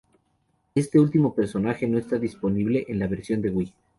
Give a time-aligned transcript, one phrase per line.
[0.73, 3.71] Este último personaje no está disponible en la versión de Wii.